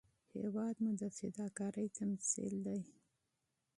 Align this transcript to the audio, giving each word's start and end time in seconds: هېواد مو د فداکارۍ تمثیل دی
هېواد 0.37 0.75
مو 0.83 0.91
د 1.01 1.03
فداکارۍ 1.17 1.87
تمثیل 1.99 2.53
دی 2.65 2.79